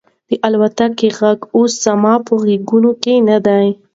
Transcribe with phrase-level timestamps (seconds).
[0.29, 3.67] د الوتکې غږ اوس زما په غوږونو کې نه دی.